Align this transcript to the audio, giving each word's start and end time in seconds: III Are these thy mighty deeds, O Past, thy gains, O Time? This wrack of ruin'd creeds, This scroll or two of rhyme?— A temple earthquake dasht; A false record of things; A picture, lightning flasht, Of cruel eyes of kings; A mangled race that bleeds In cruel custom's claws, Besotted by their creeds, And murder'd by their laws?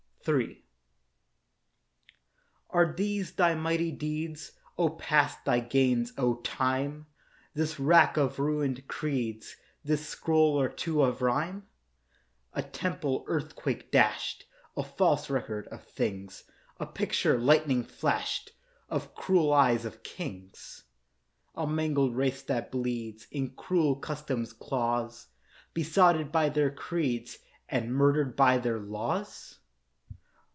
III 0.27 0.63
Are 2.69 2.93
these 2.95 3.31
thy 3.33 3.55
mighty 3.55 3.91
deeds, 3.91 4.51
O 4.77 4.87
Past, 4.87 5.43
thy 5.45 5.59
gains, 5.61 6.13
O 6.15 6.35
Time? 6.41 7.07
This 7.55 7.79
wrack 7.79 8.17
of 8.17 8.37
ruin'd 8.37 8.87
creeds, 8.87 9.55
This 9.83 10.07
scroll 10.07 10.61
or 10.61 10.69
two 10.69 11.01
of 11.01 11.23
rhyme?— 11.23 11.65
A 12.53 12.61
temple 12.61 13.23
earthquake 13.25 13.91
dasht; 13.91 14.43
A 14.77 14.83
false 14.83 15.27
record 15.31 15.67
of 15.69 15.83
things; 15.87 16.43
A 16.79 16.85
picture, 16.85 17.39
lightning 17.39 17.83
flasht, 17.83 18.51
Of 18.89 19.15
cruel 19.15 19.51
eyes 19.51 19.85
of 19.85 20.03
kings; 20.03 20.83
A 21.55 21.65
mangled 21.65 22.15
race 22.15 22.43
that 22.43 22.71
bleeds 22.71 23.25
In 23.31 23.55
cruel 23.55 23.95
custom's 23.95 24.53
claws, 24.53 25.29
Besotted 25.73 26.31
by 26.31 26.49
their 26.49 26.69
creeds, 26.69 27.39
And 27.67 27.91
murder'd 27.95 28.35
by 28.35 28.59
their 28.59 28.77
laws? 28.79 29.57